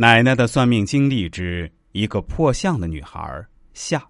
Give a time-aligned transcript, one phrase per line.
[0.00, 4.02] 奶奶的算命经历之一个破相的女孩下。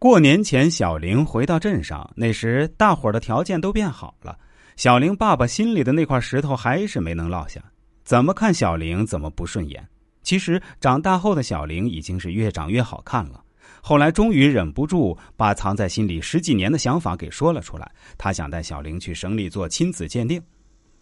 [0.00, 4.36] 过年前，小玲回到镇上，那时大伙儿的条件都变好了。
[4.74, 7.62] 小玲爸爸心里的那块石头还是没能落下，
[8.02, 9.88] 怎么看小玲怎么不顺眼。
[10.24, 13.44] 其实长大后的小玲已经是越长越好看了。
[13.80, 17.88] 后来终于忍不住把藏在心里十几年的想法给说了出来，
[18.18, 20.42] 他想带小玲去省里做亲子鉴定。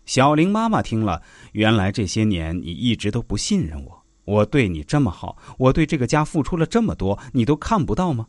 [0.05, 1.23] 小玲妈妈听了，
[1.53, 8.27] 原来这些年你一直都不信任我，我对你这么好，我对这个家付出了这么多，你都看不到吗？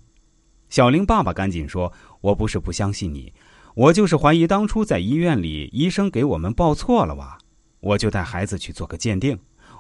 [0.69, 1.91] 小玲爸爸赶紧说
[2.21, 3.31] ：“我不是不相信你。”
[3.75, 7.35] 我就是怀疑当初在医院里，医生给我们报错了哇！
[7.79, 9.37] 我就带孩子去做个鉴定，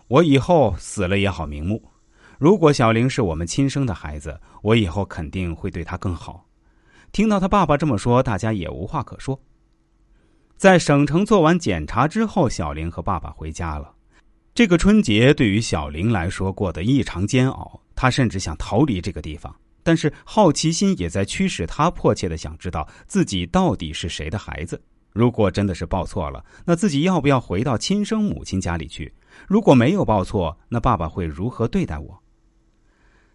[0.07, 1.79] 我以后死了也好瞑目。
[2.39, 6.43] 如果小玲是我们亲生的孩子，我以后肯定会对她更好。
[7.11, 9.39] 听到他爸爸这么说，大家也无话可说。
[10.63, 13.93] 在省城做完检查之后，小玲和爸爸回家了。
[14.55, 19.53] 这个春节对于小玲来说过得异常煎熬，她甚至想逃离这个地方。
[19.83, 24.81] 但是好奇心也在驱使他迫切的想知道自己到底是谁的孩子。
[25.11, 29.13] 如果真的是报错了，那自己要不要回到亲生母亲家里去？
[29.49, 32.23] 如果没有报错，那爸爸会如何对待我？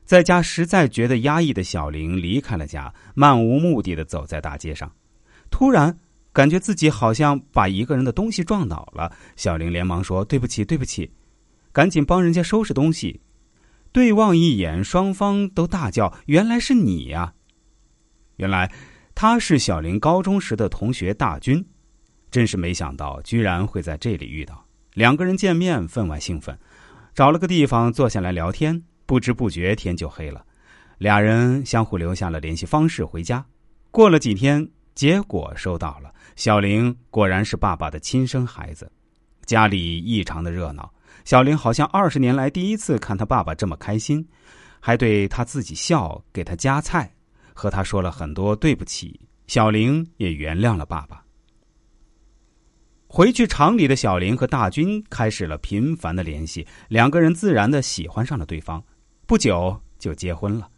[0.02, 4.91] 在家实在觉得压抑的小玲离开了家，漫无目的的走在大街上，
[5.50, 5.95] 突然
[6.39, 9.11] 感觉自己好像把一个人的东西撞倒了。
[9.34, 11.11] 小玲连忙说：“对不起，对不起！”
[11.75, 13.22] 赶紧帮人家收拾东西。
[13.91, 17.34] 对望一眼，双方都大叫：“原来是你呀！”
[18.39, 18.70] 原来
[19.17, 21.67] 他是小玲高中时的同学大军，
[22.30, 24.64] 真是没想到，居然会在这里遇到。
[24.95, 26.56] 两个人见面分外兴奋，
[27.17, 28.84] 找了个地方坐下来聊天。
[29.06, 30.45] 不知不觉天就黑了，
[30.98, 33.45] 俩人相互留下了联系方式，回家。
[33.91, 38.91] 过了几天，结果收到了，小玲果然是爸爸的亲生孩子，
[39.46, 40.92] 家里异常的热闹。
[41.24, 44.28] 小玲好像二十年来第一次看他爸爸这么开心，
[44.80, 47.14] 还对他自己笑，给他夹菜，
[47.55, 49.20] 和他说了很多对不起。
[49.46, 51.23] 小玲也原谅了爸爸。
[53.06, 58.83] 回去厂里的小玲和大军开始了频繁的联系，两个人自然的喜欢上了对方，
[59.28, 60.68] 不久就结婚了。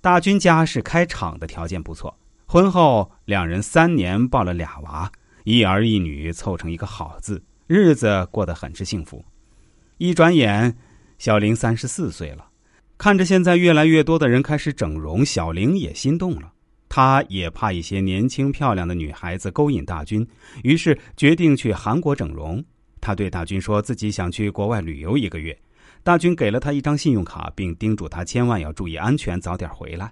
[0.00, 2.16] 大军家是开厂的，条件不错。
[2.56, 5.12] 婚后两人三年抱了俩娃，
[5.44, 9.22] 一儿一女，凑成一个好字，日子过得很是幸福。
[9.98, 10.74] 一转眼，
[11.18, 12.48] 小玲三十四岁了。
[12.96, 16.50] 看着现在越来越多的人开始整容，小玲也心动了。
[16.88, 20.26] 她也怕一些年轻漂亮的女孩子勾引大军，
[20.62, 22.64] 于是决定去韩国整容。
[23.02, 25.54] 她对大军说自己想去国外旅游一个月。
[26.02, 30.10] 大军给了他一张信用卡，并叮嘱他千万要注意安全，早点回来。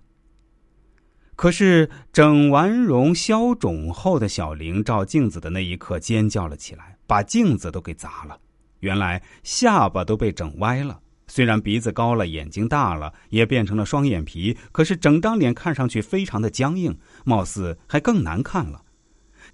[1.37, 8.39] 可是整完容消肿后的小玲照镜子的那一刻尖叫了起来，把镜子都给砸了。
[8.81, 18.83] 原来下巴都被整歪了，虽然鼻子高了，眼睛大了，也变成了双眼皮，可是整张脸看上去非常的僵硬，貌似还更难看了。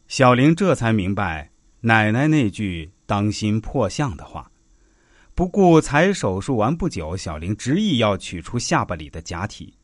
[0.07, 4.51] 小玲这才明白奶奶那句“当心破相”的话，
[5.35, 9.75] 不顾才手术完不久，小玲执意要取出下巴里的假体。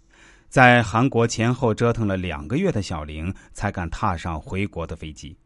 [0.57, 5.37] 在韩国前后折腾了两个月的小玲，才敢踏上回国的飞机。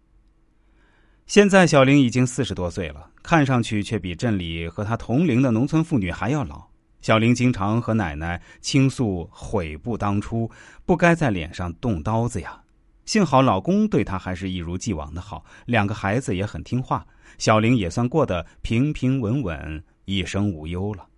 [1.27, 6.65] 现在小玲已经四十多岁了，看上去却比镇里和她同龄的农村妇女还要老。
[7.01, 10.49] 小玲经常和奶奶倾诉悔不当初，
[10.87, 12.63] 不该在脸上动刀子呀。
[13.05, 17.05] 幸好老公对她还是一如既往的好，两个孩子也很听话，
[17.37, 21.09] 小玲也算过得平平稳稳，一生无忧了。